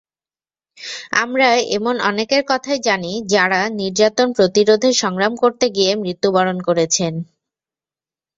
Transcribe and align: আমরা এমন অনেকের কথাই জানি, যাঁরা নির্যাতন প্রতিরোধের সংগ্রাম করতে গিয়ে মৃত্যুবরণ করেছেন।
আমরা 1.23 1.47
এমন 1.71 1.95
অনেকের 2.09 2.43
কথাই 2.47 2.79
জানি, 2.87 3.11
যাঁরা 3.33 3.61
নির্যাতন 3.79 4.27
প্রতিরোধের 4.37 4.93
সংগ্রাম 5.01 5.33
করতে 5.43 5.65
গিয়ে 5.75 5.91
মৃত্যুবরণ 6.03 6.57
করেছেন। 6.67 7.13